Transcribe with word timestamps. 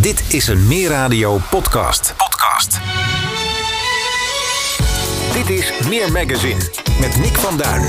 Dit 0.00 0.22
is 0.28 0.46
een 0.46 0.66
Meer 0.66 0.88
Radio 0.88 1.40
podcast. 1.50 2.14
Podcast. 2.16 2.78
Dit 5.32 5.58
is 5.58 5.72
Meer 5.88 6.12
Magazine 6.12 6.60
met 7.00 7.16
Nick 7.16 7.36
van 7.36 7.56
Duin. 7.56 7.88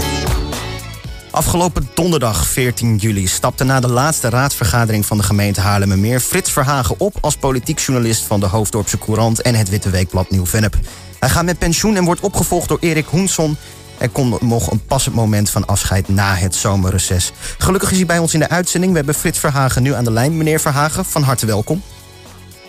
Afgelopen 1.30 1.90
donderdag 1.94 2.48
14 2.48 2.96
juli 2.96 3.28
stapte 3.28 3.64
na 3.64 3.80
de 3.80 3.88
laatste 3.88 4.30
raadsvergadering 4.30 5.06
van 5.06 5.18
de 5.18 5.24
gemeente 5.24 5.62
Haarlemmermeer 5.62 6.20
Frits 6.20 6.52
Verhagen 6.52 6.96
op 7.00 7.18
als 7.22 7.36
politiek 7.36 7.80
journalist 7.80 8.24
van 8.24 8.40
de 8.40 8.46
Hoofddorpse 8.46 8.98
Courant 8.98 9.42
en 9.42 9.56
het 9.56 9.70
Witte 9.70 9.90
Weekblad 9.90 10.30
Nieuw-Vennep. 10.30 10.78
Hij 11.20 11.30
gaat 11.30 11.46
met 11.46 11.60
pensioen 11.60 11.96
en 11.96 12.04
wordt 12.06 12.22
opgevolgd 12.22 12.68
door 12.68 12.80
Erik 12.82 13.06
Hoensson. 13.06 13.58
Er 13.98 14.10
komt 14.10 14.42
nog 14.42 14.72
een 14.72 14.86
passend 14.86 15.16
moment 15.16 15.50
van 15.50 15.66
afscheid 15.66 16.08
na 16.08 16.36
het 16.36 16.56
zomerreces. 16.56 17.32
Gelukkig 17.58 17.92
is 17.92 17.98
hij 17.98 18.06
bij 18.06 18.20
ons 18.20 18.34
in 18.34 18.40
de 18.40 18.50
uitzending. 18.50 18.92
We 18.92 18.98
hebben 18.98 19.16
Frits 19.16 19.40
Verhagen 19.40 19.84
nu 19.84 19.94
aan 19.94 20.04
de 20.04 20.12
lijn. 20.12 20.38
Meneer 20.38 20.60
Verhagen, 20.60 21.06
van 21.06 21.24
harte 21.24 21.46
welkom. 21.46 21.82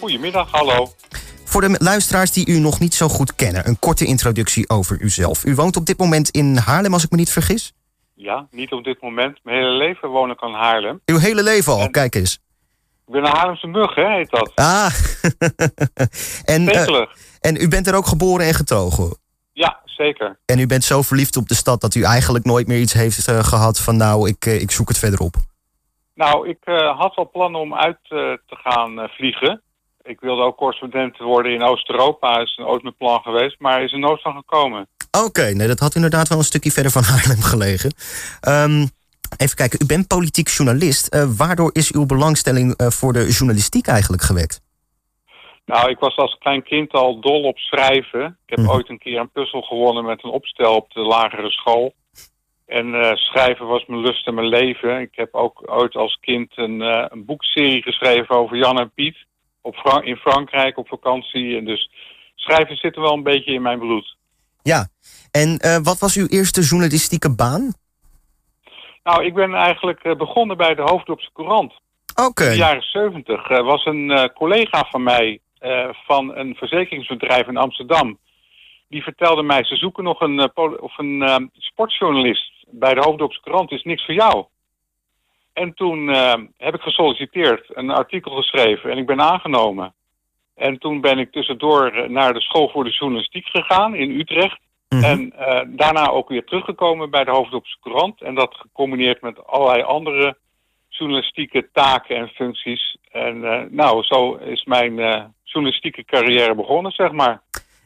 Goedemiddag, 0.02 0.50
hallo. 0.50 0.88
Voor 1.44 1.60
de 1.60 1.76
luisteraars 1.78 2.32
die 2.32 2.48
u 2.48 2.58
nog 2.58 2.80
niet 2.80 2.94
zo 2.94 3.08
goed 3.08 3.34
kennen, 3.34 3.68
een 3.68 3.78
korte 3.78 4.04
introductie 4.04 4.68
over 4.68 5.00
uzelf. 5.00 5.44
U 5.44 5.54
woont 5.54 5.76
op 5.76 5.86
dit 5.86 5.98
moment 5.98 6.30
in 6.30 6.56
Haarlem, 6.56 6.92
als 6.92 7.04
ik 7.04 7.10
me 7.10 7.16
niet 7.16 7.32
vergis? 7.32 7.72
Ja, 8.14 8.46
niet 8.50 8.72
op 8.72 8.84
dit 8.84 9.02
moment. 9.02 9.38
Mijn 9.42 9.56
hele 9.56 9.70
leven 9.70 10.08
woon 10.08 10.30
ik 10.30 10.42
aan 10.42 10.54
Haarlem. 10.54 11.00
Uw 11.06 11.18
hele 11.18 11.42
leven 11.42 11.72
al, 11.72 11.80
En- 11.80 11.90
kijk 11.90 12.14
eens. 12.14 12.38
Ik 13.06 13.12
ben 13.12 13.24
een 13.24 13.30
Haarlemse 13.30 13.66
mug, 13.66 13.94
hè, 13.94 14.14
heet 14.14 14.30
dat. 14.30 14.52
Ah, 14.54 14.90
en, 16.54 16.68
eh, 16.68 17.06
en 17.40 17.56
u 17.56 17.68
bent 17.68 17.86
er 17.86 17.94
ook 17.94 18.06
geboren 18.06 18.46
en 18.46 18.54
getogen. 18.54 19.16
Ja, 19.52 19.80
zeker. 19.84 20.38
En 20.46 20.58
u 20.58 20.66
bent 20.66 20.84
zo 20.84 21.02
verliefd 21.02 21.36
op 21.36 21.48
de 21.48 21.54
stad 21.54 21.80
dat 21.80 21.94
u 21.94 22.02
eigenlijk 22.02 22.44
nooit 22.44 22.66
meer 22.66 22.80
iets 22.80 22.92
heeft 22.92 23.28
eh, 23.28 23.44
gehad 23.44 23.80
van 23.80 23.96
nou, 23.96 24.28
ik, 24.28 24.46
eh, 24.46 24.60
ik 24.60 24.70
zoek 24.70 24.88
het 24.88 24.98
verderop. 24.98 25.34
Nou, 26.14 26.48
ik 26.48 26.58
had 26.96 27.14
wel 27.14 27.30
plannen 27.32 27.60
om 27.60 27.74
uit 27.74 27.98
te 28.08 28.38
gaan 28.46 29.08
vliegen. 29.08 29.62
Ik 30.02 30.20
wilde 30.20 30.42
ook 30.42 30.56
correspondent 30.56 31.18
worden 31.18 31.52
in 31.52 31.62
Oost-Europa. 31.62 32.40
is 32.40 32.58
ooit 32.58 32.82
mijn 32.82 32.96
plan 32.96 33.20
geweest, 33.20 33.56
maar 33.60 33.82
is 33.84 33.92
er 33.92 33.98
nooit 33.98 34.22
van 34.22 34.34
gekomen. 34.34 34.88
Oké, 35.24 35.42
nee, 35.52 35.66
dat 35.66 35.78
had 35.78 35.94
inderdaad 35.94 36.28
wel 36.28 36.38
een 36.38 36.44
stukje 36.44 36.70
verder 36.70 36.92
van 36.92 37.02
Haarlem 37.10 37.42
gelegen. 37.42 37.92
Ehm, 38.40 38.86
even 39.36 39.56
kijken, 39.56 39.78
u 39.82 39.86
bent 39.86 40.06
politiek 40.08 40.48
journalist. 40.48 41.06
Eh, 41.08 41.24
waardoor 41.36 41.70
is 41.72 41.92
uw 41.92 42.06
belangstelling 42.06 42.76
eh, 42.76 42.86
voor 42.86 43.12
de 43.12 43.26
journalistiek 43.30 43.86
eigenlijk 43.86 44.22
gewekt? 44.22 44.60
Nou, 45.66 45.90
ik 45.90 45.98
was 45.98 46.16
als 46.16 46.36
klein 46.38 46.62
kind 46.62 46.92
al 46.92 47.20
dol 47.20 47.42
op 47.42 47.58
schrijven. 47.58 48.24
Ik 48.46 48.50
heb 48.56 48.58
Mhm. 48.58 48.70
ooit 48.70 48.88
een 48.88 48.98
keer 48.98 49.18
een 49.20 49.30
puzzel 49.30 49.62
gewonnen 49.62 50.04
met 50.04 50.24
een 50.24 50.30
opstel 50.30 50.74
op 50.74 50.90
de 50.92 51.00
lagere 51.00 51.50
school. 51.50 51.94
En 52.66 52.94
eh, 52.94 53.14
schrijven 53.14 53.66
was 53.66 53.84
mijn 53.86 54.00
lust 54.00 54.26
en 54.26 54.34
mijn 54.34 54.48
leven. 54.48 55.00
Ik 55.00 55.14
heb 55.14 55.34
ook 55.34 55.62
ooit 55.64 55.94
als 55.96 56.18
kind 56.20 56.52
een, 56.58 56.80
een 57.12 57.24
boekserie 57.24 57.82
geschreven 57.82 58.36
over 58.36 58.56
Jan 58.56 58.78
en 58.78 58.90
Piet. 58.94 59.16
Op 59.62 60.00
in 60.02 60.16
Frankrijk 60.16 60.78
op 60.78 60.88
vakantie. 60.88 61.56
En 61.56 61.64
dus 61.64 61.90
schrijven 62.34 62.76
zit 62.76 62.96
er 62.96 63.02
wel 63.02 63.12
een 63.12 63.22
beetje 63.22 63.52
in 63.52 63.62
mijn 63.62 63.78
bloed. 63.78 64.16
Ja, 64.62 64.88
en 65.30 65.58
eh, 65.58 65.78
wat 65.82 65.98
was 65.98 66.16
uw 66.16 66.26
eerste 66.26 66.60
journalistieke 66.60 67.34
baan? 67.34 67.72
Nou, 69.02 69.24
ik 69.24 69.34
ben 69.34 69.54
eigenlijk 69.54 70.02
eh, 70.02 70.16
begonnen 70.16 70.56
bij 70.56 70.74
de 70.74 70.82
Hoofddorpse 70.82 71.30
Courant. 71.32 71.72
Oké, 72.14 72.44
In 72.44 72.50
de 72.50 72.56
jaren 72.56 72.82
70 72.82 73.48
eh, 73.48 73.64
was 73.64 73.84
een 73.84 74.30
collega 74.34 74.86
van 74.90 75.02
mij 75.02 75.40
van 76.06 76.36
een 76.36 76.54
verzekeringsbedrijf 76.54 77.46
in 77.46 77.56
Amsterdam. 77.56 78.18
Die 78.88 79.02
vertelde 79.02 79.42
mij, 79.42 79.64
ze 79.64 79.76
zoeken 79.76 80.04
nog 80.04 80.20
een, 80.20 80.56
of 80.80 80.98
een 80.98 81.50
sportjournalist 81.52 82.64
bij 82.70 82.94
de 82.94 83.00
Hoofddorpse 83.00 83.40
Krant. 83.40 83.70
is 83.70 83.82
niks 83.82 84.04
voor 84.04 84.14
jou. 84.14 84.46
En 85.52 85.74
toen 85.74 86.08
eh, 86.08 86.34
heb 86.56 86.74
ik 86.74 86.80
gesolliciteerd, 86.80 87.64
een 87.68 87.90
artikel 87.90 88.36
geschreven 88.36 88.90
en 88.90 88.98
ik 88.98 89.06
ben 89.06 89.20
aangenomen. 89.20 89.94
En 90.54 90.78
toen 90.78 91.00
ben 91.00 91.18
ik 91.18 91.32
tussendoor 91.32 91.86
eh, 91.86 92.08
naar 92.08 92.32
de 92.32 92.40
school 92.40 92.68
voor 92.68 92.84
de 92.84 92.90
journalistiek 92.90 93.46
gegaan 93.46 93.94
in 93.94 94.20
Utrecht. 94.20 94.60
Mhm. 94.88 95.04
En 95.04 95.32
eh, 95.36 95.60
daarna 95.66 96.08
ook 96.08 96.28
weer 96.28 96.44
teruggekomen 96.44 97.10
bij 97.10 97.24
de 97.24 97.30
Hoofddorpse 97.30 97.76
Courant. 97.80 98.22
En 98.22 98.34
dat 98.34 98.54
gecombineerd 98.54 99.20
met 99.22 99.46
allerlei 99.46 99.82
andere 99.82 100.36
journalistieke 100.88 101.68
taken 101.72 102.16
en 102.16 102.28
functies. 102.28 102.96
En 103.10 103.40
nou, 103.70 104.02
zo 104.02 104.34
is 104.34 104.64
mijn 104.64 104.94
journalistieke 105.42 106.04
carrière 106.04 106.54
begonnen, 106.54 106.92
zeg 106.92 107.12
maar. 107.12 107.42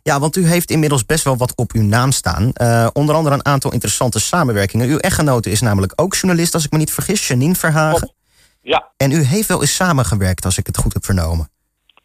Ja, 0.06 0.19
want 0.21 0.37
u 0.37 0.47
heeft 0.47 0.71
inmiddels 0.71 1.06
best 1.06 1.25
wel 1.25 1.37
wat 1.37 1.56
op 1.56 1.72
uw 1.72 1.83
naam 1.83 2.11
staan. 2.12 2.50
Eh, 2.53 2.89
onder 2.93 3.15
andere 3.15 3.34
een 3.34 3.47
aantal 3.47 3.72
interessante 3.72 4.21
samenwerkingen. 4.21 4.89
Uw 4.89 4.99
echtgenote 4.99 5.50
is 5.50 5.61
namelijk 5.61 5.93
ook 5.97 6.15
journalist, 6.15 6.55
als 6.55 6.65
ik 6.65 6.71
me 6.71 6.78
niet 6.78 6.93
vergis, 6.93 7.28
Janine 7.28 7.55
Verhagen. 7.55 8.12
Ja, 8.62 8.91
En 8.97 9.11
u 9.12 9.22
heeft 9.22 9.49
wel 9.49 9.61
eens 9.61 9.75
samengewerkt, 9.75 10.45
als 10.45 10.59
ik 10.59 10.66
het 10.66 10.77
goed 10.77 10.93
heb 10.93 11.05
vernomen. 11.05 11.49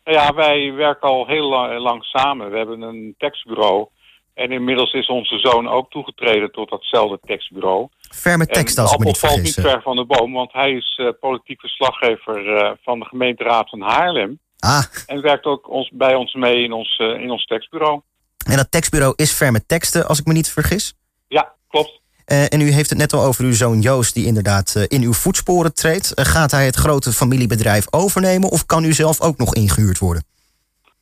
ja, 0.04 0.34
wij 0.34 0.74
werken 0.74 1.10
al 1.10 1.28
heel 1.28 1.50
lang, 1.50 1.80
lang 1.80 2.04
samen. 2.04 2.52
We 2.52 2.58
hebben 2.58 2.82
een 2.82 3.16
tekstbureau. 3.18 3.88
En 4.34 4.52
inmiddels 4.52 4.94
is 4.94 5.08
onze 5.08 5.38
zoon 5.38 5.68
ook 5.70 5.90
toegetreden 5.90 6.52
tot 6.52 6.70
datzelfde 6.70 7.20
tekstbureau. 7.26 7.88
Ferme 8.16 8.46
En 8.46 8.54
tekst, 8.54 8.78
als 8.78 8.94
ik 8.94 9.00
me 9.00 9.06
niet 9.06 9.18
valt 9.20 9.34
vergis. 9.34 9.56
niet 9.56 9.66
ver 9.66 9.82
van 9.82 9.96
de 9.96 10.06
boom, 10.06 10.34
want 10.34 10.54
hij 10.54 10.72
is 10.72 11.00
eh, 11.02 11.08
politiek 11.20 11.60
verslaggever 11.60 12.56
eh, 12.56 12.72
van 12.84 13.00
de 13.00 13.06
gemeenteraad 13.06 13.70
van 13.70 13.82
Haarlem. 13.82 14.40
Ah, 14.62 14.84
En 15.06 15.22
werkt 15.22 15.46
ook 15.46 15.70
ons, 15.70 15.90
bij 15.94 16.16
ons 16.16 16.34
mee 16.34 16.64
in 16.64 16.72
ons, 16.72 16.98
eh, 16.98 17.22
in 17.22 17.32
ons 17.32 17.46
tekstbureau. 17.46 18.02
en 18.46 18.56
dat 18.56 18.72
tekstbureau 18.72 19.14
is 19.16 19.32
Ferme 19.32 19.66
Teksten, 19.66 20.08
als 20.08 20.20
ik 20.20 20.26
me 20.26 20.34
niet 20.34 20.50
vergis. 20.50 20.94
Ja, 21.28 21.54
klopt. 21.70 22.00
Eh, 22.26 22.54
en 22.54 22.62
u 22.62 22.72
heeft 22.72 22.90
het 22.90 23.00
net 23.00 23.14
al 23.14 23.24
over 23.24 23.44
uw 23.44 23.54
zoon 23.54 23.80
Joost, 23.80 24.14
die 24.14 24.26
inderdaad 24.26 24.76
eh, 24.76 24.84
in 24.88 25.02
uw 25.02 25.14
voetsporen 25.14 25.74
treedt. 25.74 26.12
Gaat 26.16 26.52
hij 26.52 26.66
het 26.66 26.76
grote 26.76 27.12
familiebedrijf 27.12 27.94
overnemen 27.94 28.50
of 28.50 28.66
kan 28.66 28.84
u 28.84 28.94
zelf 28.94 29.22
ook 29.22 29.38
nog 29.38 29.56
ingehuurd 29.56 30.00
worden? 30.00 30.24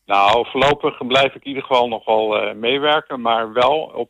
Nou, 0.05 0.47
voorlopig 0.49 1.07
blijf 1.07 1.35
ik 1.35 1.43
in 1.43 1.47
ieder 1.47 1.63
geval 1.63 1.87
nog 1.87 2.05
wel 2.05 2.53
meewerken, 2.55 3.21
maar 3.21 3.53
wel 3.53 3.91
op 3.95 4.09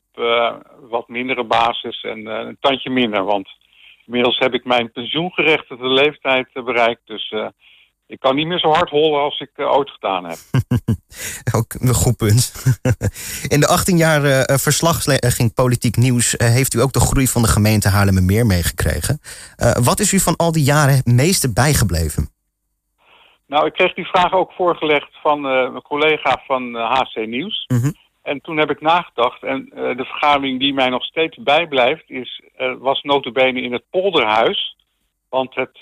wat 0.89 1.07
mindere 1.07 1.43
basis 1.43 2.01
en 2.01 2.25
een 2.25 2.57
tandje 2.59 2.89
minder. 2.89 3.23
Want 3.23 3.49
inmiddels 4.05 4.37
heb 4.37 4.53
ik 4.53 4.65
mijn 4.65 4.91
pensioengerechtigde 4.91 5.87
leeftijd 5.87 6.47
bereikt, 6.53 7.01
dus 7.05 7.33
ik 8.09 8.19
kan 8.19 8.35
niet 8.35 8.47
meer 8.47 8.59
zo 8.59 8.71
hard 8.71 8.89
hollen 8.89 9.21
als 9.21 9.39
ik 9.39 9.51
eh, 9.55 9.71
ooit 9.71 9.89
gedaan 9.89 10.25
heb. 10.25 10.37
Ook 11.57 11.73
een 11.73 11.93
goed 11.93 12.17
punt. 12.17 12.53
In 13.53 13.59
de 13.59 13.67
18 13.67 13.97
jaar 13.97 14.23
eh, 14.23 14.57
verslagging 14.57 15.53
politiek 15.53 15.95
nieuws 15.95 16.37
eh, 16.37 16.47
heeft 16.47 16.73
u 16.73 16.81
ook 16.81 16.93
de 16.93 16.99
groei 16.99 17.27
van 17.27 17.41
de 17.41 17.47
gemeente 17.47 17.89
Haarlemmermeer 17.89 18.45
meegekregen. 18.45 19.19
Wat 19.83 19.99
is 19.99 20.13
u 20.13 20.19
van 20.19 20.35
al 20.35 20.51
die 20.51 20.63
jaren 20.63 20.95
het 20.95 21.05
meeste 21.05 21.53
bijgebleven? 21.53 22.29
Nou, 23.47 23.65
ik 23.65 23.73
kreeg 23.73 23.93
die 23.93 24.05
vraag 24.07 24.33
ook 24.33 24.51
voorgelegd 24.51 25.09
van 25.21 25.41
mijn 25.41 25.81
collega 25.81 26.41
van 26.45 26.75
HC 26.75 27.27
Nieuws. 27.27 27.65
Mhm. 27.67 27.91
En 28.21 28.41
toen 28.41 28.57
heb 28.57 28.69
ik 28.69 28.81
nagedacht. 28.81 29.43
En 29.43 29.65
de 29.73 30.05
vergadering 30.05 30.59
die 30.59 30.73
mij 30.73 30.89
nog 30.89 31.03
steeds 31.03 31.37
bijblijft, 31.37 32.09
is, 32.09 32.41
was 32.79 33.01
notabene 33.01 33.61
in 33.61 33.73
het 33.73 33.83
polderhuis. 33.89 34.75
Want 35.29 35.55
het, 35.55 35.79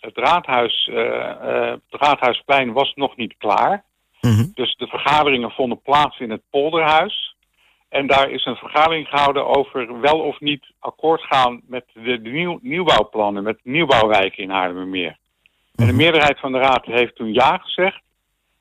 het, 0.00 0.16
raadhuis, 0.16 0.88
eh, 0.88 1.30
eh, 1.30 1.70
het 1.70 2.00
raadhuisplein 2.00 2.72
was 2.72 2.92
nog 2.94 3.16
niet 3.16 3.34
klaar. 3.38 3.84
Mhm. 4.20 4.46
Dus 4.54 4.74
de 4.76 4.86
vergaderingen 4.86 5.50
vonden 5.50 5.82
plaats 5.82 6.18
in 6.18 6.30
het 6.30 6.42
polderhuis. 6.50 7.36
En 7.88 8.06
daar 8.06 8.30
is 8.30 8.44
een 8.44 8.56
vergadering 8.56 9.08
gehouden 9.08 9.46
over 9.46 10.00
wel 10.00 10.20
of 10.20 10.40
niet 10.40 10.66
akkoord 10.78 11.22
gaan 11.22 11.60
met 11.66 11.84
de, 11.92 12.18
nieuw, 12.22 12.58
nieuwbouwplannen, 12.62 13.42
met 13.42 13.58
nieuwbouwwijken 13.62 14.42
in 14.42 14.50
Haarlemmermeer. 14.50 15.16
En 15.74 15.86
de 15.86 15.92
meerderheid 15.92 16.40
van 16.40 16.52
de 16.52 16.58
raad 16.58 16.84
heeft 16.84 17.16
toen 17.16 17.32
ja 17.32 17.56
gezegd. 17.56 18.00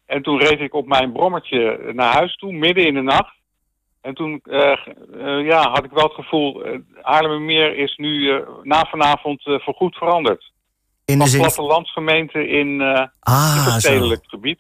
En 0.06 0.22
toen 0.22 0.40
reed 0.40 0.60
ik 0.60 0.74
op 0.74 0.88
mijn 0.88 1.12
brommertje 1.12 1.92
naar 1.94 2.14
huis 2.14 2.36
toe, 2.36 2.52
midden 2.52 2.86
in 2.86 2.94
de 2.94 3.02
nacht. 3.02 3.36
En 4.02 4.14
toen 4.14 4.42
eh, 4.44 4.78
ja, 5.46 5.70
had 5.70 5.84
ik 5.84 5.92
wel 5.92 6.04
het 6.04 6.14
gevoel, 6.14 6.64
eh 6.64 6.80
Haarlemmermeer 7.02 7.76
is 7.76 7.96
nu 7.96 8.32
eh, 8.32 8.48
na 8.64 8.86
vanavond 8.86 9.42
voorgoed 9.44 9.96
veranderd. 9.96 10.52
In 11.08 11.20
de 11.20 11.28
zin. 11.28 11.40
plattelandsgemeente 11.40 12.48
in 12.48 12.82
eh 12.82 13.06
Ah, 13.20 13.66
het 13.74 13.82
stedelijk 13.82 14.24
gebied. 14.28 14.60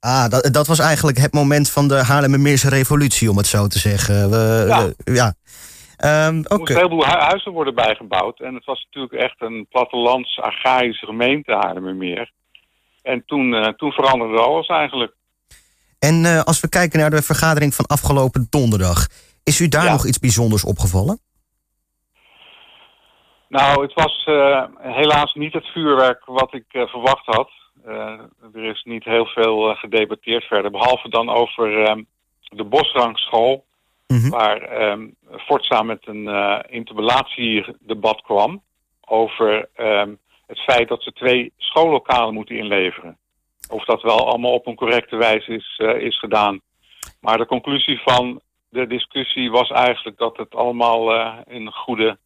ah 0.00 0.28
dat, 0.28 0.48
dat 0.52 0.66
was 0.66 0.78
eigenlijk 0.78 1.18
het 1.18 1.32
moment 1.32 1.70
van 1.70 1.88
de 1.88 1.94
Haarlemmermeerse 1.94 2.68
revolutie, 2.68 3.30
om 3.30 3.36
het 3.36 3.46
zo 3.46 3.66
te 3.66 3.78
zeggen. 3.78 4.30
We, 4.30 4.94
Ja. 5.04 5.34
Ehm. 5.96 6.10
Er 6.14 6.32
moesten 6.32 6.60
een 6.60 6.82
heleboel 6.82 7.04
hu- 7.06 7.10
huizen 7.18 7.52
worden 7.52 7.74
bijgebouwd. 7.74 8.40
En 8.40 8.54
het 8.54 8.64
was 8.64 8.86
natuurlijk 8.90 9.22
echt 9.22 9.40
een 9.42 9.66
plattelands, 9.70 10.38
agrarische 10.40 11.06
gemeente 11.06 11.52
Haarlemmermeer. 11.52 12.32
En 13.02 13.22
toen, 13.26 13.54
eh, 13.54 13.68
toen 13.72 13.92
veranderde 13.92 14.38
alles 14.40 14.66
eigenlijk. 14.66 15.14
En 15.98 16.24
eh, 16.24 16.40
als 16.42 16.60
we 16.60 16.68
kijken 16.68 16.98
naar 16.98 17.10
de 17.10 17.22
vergadering 17.22 17.74
van 17.74 17.86
afgelopen 17.86 18.46
donderdag, 18.50 19.06
is 19.42 19.60
u 19.60 19.68
daar 19.68 19.84
Ja. 19.84 19.92
nog 19.92 20.06
iets 20.06 20.18
bijzonders 20.18 20.64
opgevallen? 20.64 21.20
Nou, 23.60 23.82
het 23.82 23.92
was 23.94 24.24
eh, 24.24 24.64
helaas 24.78 25.34
niet 25.34 25.52
het 25.52 25.66
vuurwerk 25.66 26.24
wat 26.24 26.54
ik 26.54 26.64
eh, 26.68 26.86
verwacht 26.86 27.26
had. 27.26 27.50
Eh, 27.84 28.20
er 28.54 28.64
is 28.64 28.82
niet 28.82 29.04
heel 29.04 29.26
veel 29.26 29.74
gedebatteerd 29.74 30.44
verder. 30.44 30.70
Behalve 30.70 31.08
dan 31.08 31.28
over 31.28 31.82
eh, 31.82 31.96
de 32.42 32.64
Bosrangschool. 32.64 33.64
Mhm. 34.06 34.28
Waar 34.28 34.96
Forza 35.36 35.82
met 35.82 36.06
een 36.06 36.26
interpellatiedebat 36.68 38.22
kwam. 38.22 38.62
Over 39.04 39.68
eh, 39.74 40.06
het 40.46 40.58
feit 40.58 40.88
dat 40.88 41.02
ze 41.02 41.12
twee 41.12 41.52
schoollokalen 41.56 42.34
moeten 42.34 42.56
inleveren. 42.56 43.18
of 43.70 43.84
dat 43.84 44.02
wel 44.02 44.28
allemaal 44.28 44.52
op 44.52 44.66
een 44.66 44.74
correcte 44.74 45.16
wijze 45.16 45.54
is, 45.54 45.80
is 45.98 46.18
gedaan. 46.18 46.60
Maar 47.20 47.38
de 47.38 47.46
conclusie 47.46 48.00
van 48.04 48.40
de 48.68 48.86
discussie 48.86 49.50
was 49.50 49.70
eigenlijk 49.70 50.18
dat 50.18 50.36
het 50.36 50.54
allemaal 50.54 51.14
in 51.44 51.72
goede 51.72 52.18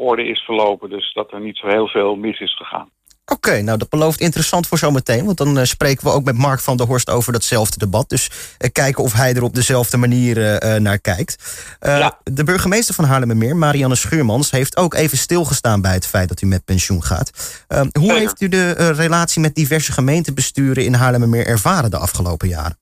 orde 0.00 0.28
is 0.28 0.40
verlopen. 0.40 0.90
Dus 0.90 1.12
dat 1.12 1.32
er 1.32 1.40
niet 1.40 1.56
zo 1.56 1.66
heel 1.66 1.88
veel 1.88 2.14
mis 2.16 2.40
is 2.40 2.56
gegaan. 2.56 2.90
Oké, 3.32 3.62
nou 3.62 3.78
dat 3.78 3.88
belooft 3.88 4.20
interessant 4.20 4.66
voor 4.66 4.78
zometeen. 4.78 5.24
Want 5.24 5.38
dan 5.38 5.58
uh, 5.58 5.64
spreken 5.64 6.04
we 6.04 6.12
ook 6.12 6.24
met 6.24 6.38
Mark 6.38 6.60
van 6.60 6.76
der 6.76 6.86
Horst 6.86 7.10
over 7.10 7.32
datzelfde 7.32 7.78
debat. 7.78 8.08
Dus 8.08 8.28
uh, 8.28 8.70
kijken 8.72 9.04
of 9.04 9.12
hij 9.12 9.34
er 9.34 9.42
op 9.42 9.54
dezelfde 9.54 9.96
manier 9.96 10.36
uh, 10.36 10.74
naar 10.74 10.98
kijkt. 10.98 11.32
Ja. 11.80 12.18
De 12.24 12.44
burgemeester 12.44 12.94
van 12.94 13.04
Haarlemmermeer, 13.04 13.56
Marianne 13.56 13.94
Schuurmans, 13.94 14.50
heeft 14.50 14.76
ook 14.76 14.94
even 14.94 15.18
stilgestaan 15.18 15.80
bij 15.82 15.92
het 15.92 16.06
feit 16.06 16.28
dat 16.28 16.42
u 16.42 16.46
met 16.46 16.64
pensioen 16.64 17.02
gaat. 17.02 17.64
hoe 17.98 18.12
heeft 18.12 18.40
u 18.40 18.48
de 18.48 18.92
relatie 18.92 19.40
met 19.40 19.54
diverse 19.54 19.92
gemeentebesturen 19.92 20.84
in 20.84 20.94
Haarlemmermeer 20.94 21.46
ervaren 21.46 21.90
de 21.90 21.98
afgelopen 21.98 22.48
jaren? 22.48 22.78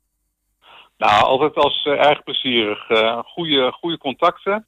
Nou, 0.96 1.22
altijd 1.22 1.54
als 1.54 1.84
erg 1.84 2.22
plezierig. 2.22 2.78
goede, 3.24 3.72
goede 3.80 3.98
contacten. 3.98 4.66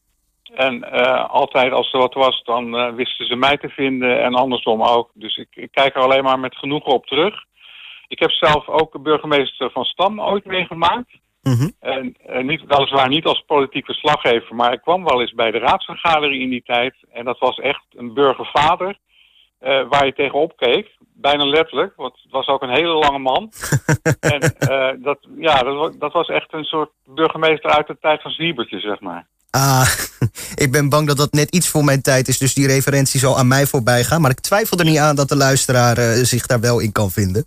En 0.55 0.75
uh, 0.93 1.31
altijd 1.31 1.73
als 1.73 1.93
er 1.93 1.99
wat 1.99 2.14
was, 2.14 2.43
dan 2.43 2.75
uh, 2.75 2.93
wisten 2.93 3.26
ze 3.26 3.37
mij 3.37 3.56
te 3.56 3.69
vinden 3.69 4.23
en 4.23 4.35
andersom 4.35 4.82
ook. 4.82 5.11
Dus 5.14 5.37
ik, 5.37 5.49
ik, 5.50 5.70
kijk 5.73 5.94
er 5.94 6.02
alleen 6.02 6.25
maar 6.25 6.41
met 6.41 6.56
genoegen 6.56 6.93
op 6.93 7.06
terug. 7.06 7.44
Ik 8.08 8.19
heb 8.19 8.31
zelf 8.31 8.69
ook 8.69 9.02
burgemeester 9.02 9.70
van 9.70 9.85
Stam 9.85 10.20
ooit 10.20 10.44
meegemaakt. 10.44 11.19
Mm 11.43 11.73
En 11.81 12.17
uh, 12.29 12.43
niet, 12.43 12.62
weliswaar 12.67 13.08
niet 13.08 13.25
als 13.25 13.44
politiek 13.47 13.85
verslaggever, 13.85 14.55
maar 14.55 14.73
ik 14.73 14.81
kwam 14.81 15.05
wel 15.05 15.20
eens 15.20 15.32
bij 15.32 15.50
de 15.50 15.58
raadsvergadering 15.58 16.43
in 16.43 16.50
die 16.50 16.62
tijd. 16.62 16.94
En 17.12 17.25
dat 17.25 17.38
was 17.38 17.58
echt 17.58 17.85
een 17.96 18.14
burgervader 18.14 18.99
waar 19.88 20.06
je 20.06 20.12
tegenop 20.12 20.56
keek. 20.56 20.96
Bijna 21.14 21.44
letterlijk, 21.44 21.96
want 21.96 22.19
het 22.23 22.31
was 22.31 22.46
ook 22.46 22.62
een 22.62 22.75
hele 22.75 22.94
lange 22.94 23.19
man. 23.19 23.53
en 24.32 24.41
dat, 25.03 25.19
ja, 25.37 25.62
dat, 25.62 26.00
dat 26.00 26.12
was 26.12 26.29
echt 26.29 26.53
een 26.53 26.64
soort 26.64 26.91
burgemeester 27.05 27.70
uit 27.70 27.87
de 27.87 27.99
tijd 28.00 28.23
van 28.23 28.31
Zwiebertje, 28.31 28.81
zeg 28.81 29.00
maar. 29.00 29.26
Ah, 29.50 29.88
ik 30.64 30.73
ben 30.73 30.88
bang 30.88 31.06
dat 31.06 31.17
dat 31.17 31.32
net 31.32 31.55
iets 31.55 31.69
voor 31.69 31.85
mijn 31.85 32.02
tijd 32.02 32.29
is, 32.29 32.38
dus 32.38 32.55
die 32.55 32.67
referentie 32.67 33.20
zal 33.20 33.38
aan 33.38 33.49
mij 33.49 33.67
voorbij 33.67 34.05
gaan. 34.05 34.20
Maar 34.20 34.31
ik 34.31 34.41
twijfel 34.41 34.79
er 34.79 34.85
niet 34.85 34.99
aan 34.99 35.17
dat 35.17 35.29
de 35.29 35.37
luisteraar 35.37 35.99
uh, 35.99 36.05
zich 36.05 36.47
daar 36.47 36.61
wel 36.61 36.81
in 36.81 36.93
kan 36.93 37.11
vinden. 37.11 37.44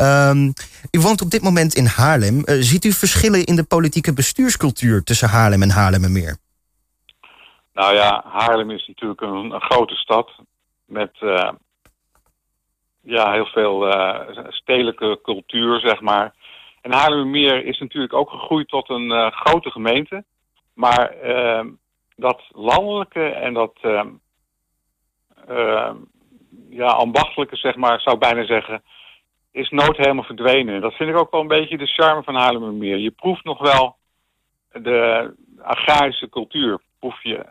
Um, 0.00 0.52
u 0.90 1.00
woont 1.00 1.22
op 1.22 1.30
dit 1.30 1.42
moment 1.42 1.74
in 1.74 1.86
Haarlem. 1.86 2.36
Uh, 2.36 2.56
ziet 2.60 2.84
u 2.84 2.92
verschillen 2.92 3.44
in 3.44 3.56
de 3.56 3.64
politieke 3.64 4.12
bestuurscultuur 4.12 5.02
tussen 5.02 5.28
Haarlem 5.28 5.62
en 5.62 5.70
Haarlemmermeer? 5.70 6.36
Nou 7.74 7.94
ja, 7.94 8.24
Haarlem 8.26 8.70
is 8.70 8.86
natuurlijk 8.86 9.20
een, 9.20 9.60
grote 9.60 9.94
stad 9.94 10.30
met 10.84 11.10
uh, 11.20 11.50
ja, 13.02 13.32
heel 13.32 13.46
veel 13.46 13.94
stedelijke 14.48 15.18
cultuur, 15.22 15.80
zeg 15.80 16.00
maar. 16.00 16.34
En 16.80 16.92
Haarlemmermeer 16.92 17.64
is 17.64 17.78
natuurlijk 17.78 18.12
ook 18.12 18.30
gegroeid 18.30 18.68
tot 18.68 18.90
een 18.90 19.32
grote 19.32 19.70
gemeente. 19.70 20.24
Maar 20.76 21.14
uh, 21.24 21.64
dat 22.16 22.42
landelijke 22.48 23.24
en 23.24 23.54
dat 23.54 23.78
uh, 23.82 24.04
uh, 25.50 25.90
ja, 26.70 26.86
ambachtelijke, 26.86 27.56
zeg 27.56 27.76
maar, 27.76 28.00
zou 28.00 28.14
ik 28.14 28.20
bijna 28.22 28.44
zeggen, 28.44 28.82
is 29.52 29.70
nooit 29.70 29.96
helemaal 29.96 30.24
verdwenen. 30.24 30.80
Dat 30.80 30.94
vind 30.94 31.10
ik 31.10 31.16
ook 31.16 31.30
wel 31.30 31.40
een 31.40 31.46
beetje 31.46 31.78
de 31.78 31.86
charme 31.86 32.22
van 32.22 32.34
Haarlemmermeer. 32.34 32.98
Je 32.98 33.10
proeft 33.10 33.44
nog 33.44 33.58
wel 33.58 33.96
de 34.72 35.34
agrarische 35.58 36.28
cultuur, 36.28 36.80
proef 36.98 37.22
je, 37.22 37.44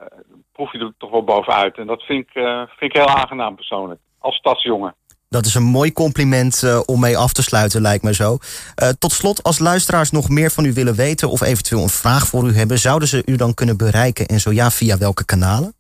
proef 0.51 0.71
je 0.71 0.79
er 0.79 0.93
toch 0.97 1.11
wel 1.11 1.23
bovenuit. 1.23 1.77
En 1.77 1.87
dat 1.87 2.03
vind 2.03 2.27
ik, 2.27 2.35
uh, 2.35 2.57
vind 2.57 2.93
ik 2.93 3.01
heel 3.01 3.15
aangenaam 3.15 3.55
persoonlijk, 3.55 4.01
als 4.19 4.35
stadsjongen. 4.35 4.95
Dat 5.35 5.45
is 5.45 5.55
een 5.55 5.63
mooi 5.63 5.93
compliment 5.93 6.61
uh, 6.63 6.79
om 6.85 6.99
mee 6.99 7.17
af 7.17 7.33
te 7.33 7.43
sluiten, 7.43 7.81
lijkt 7.81 8.03
me 8.03 8.13
zo. 8.13 8.37
Uh, 8.83 8.89
tot 8.99 9.11
slot, 9.11 9.43
als 9.43 9.59
luisteraars 9.59 10.11
nog 10.11 10.29
meer 10.29 10.51
van 10.51 10.65
u 10.65 10.73
willen 10.73 10.95
weten 10.95 11.29
of 11.29 11.41
eventueel 11.41 11.81
een 11.81 11.89
vraag 11.89 12.27
voor 12.27 12.47
u 12.47 12.55
hebben, 12.55 12.79
zouden 12.79 13.07
ze 13.07 13.21
u 13.25 13.35
dan 13.35 13.53
kunnen 13.53 13.77
bereiken 13.77 14.25
en 14.25 14.39
zo 14.39 14.51
ja, 14.51 14.71
via 14.71 14.97
welke 14.97 15.25
kanalen? 15.25 15.73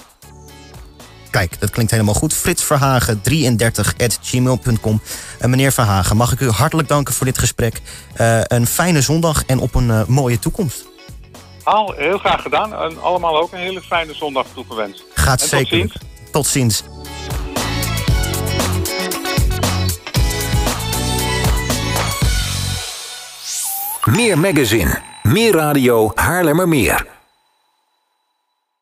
Kijk, 1.31 1.61
dat 1.61 1.71
klinkt 1.71 1.91
helemaal 1.91 2.15
goed. 2.15 2.35
fritsverhagen33@gmail.com. 2.35 5.01
En 5.39 5.51
meneer 5.51 5.73
Verhagen, 5.73 6.17
mag 6.17 6.33
ik 6.33 6.41
u 6.41 6.51
hartelijk 6.51 6.89
danken 6.89 7.15
voor 7.15 7.27
dit 7.27 7.39
gesprek. 7.39 7.81
Uh, 8.21 8.41
een 8.43 8.67
fijne 8.67 9.01
zondag 9.01 9.45
en 9.47 9.59
op 9.59 9.75
een 9.75 10.05
mooie 10.09 10.39
toekomst. 10.39 10.95
Al, 11.67 11.95
heel 11.97 12.19
graag 12.19 12.43
gedaan. 12.43 12.75
En 12.75 13.03
allemaal 13.03 13.41
ook 13.41 13.53
een 13.53 13.59
hele 13.59 13.81
fijne 13.81 14.15
zondag 14.15 14.47
toegewenst. 14.55 15.05
Gaat 15.15 15.43
en 15.43 15.49
zeker. 15.49 15.69
Tot 15.71 15.91
ziens. 15.91 16.33
Tot 16.33 16.47
ziens. 16.47 16.83
Meer 24.05 24.39
magazine, 24.39 25.03
meer 25.23 25.53
radio, 25.53 26.11
Haarlemmermeer. 26.15 27.16